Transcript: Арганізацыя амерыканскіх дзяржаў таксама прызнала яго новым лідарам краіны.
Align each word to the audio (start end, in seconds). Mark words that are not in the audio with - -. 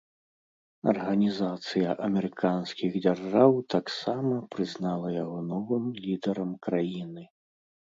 Арганізацыя 0.93 1.89
амерыканскіх 2.07 2.91
дзяржаў 3.05 3.51
таксама 3.77 4.43
прызнала 4.57 5.07
яго 5.23 5.39
новым 5.55 5.83
лідарам 6.05 6.61
краіны. 6.69 7.23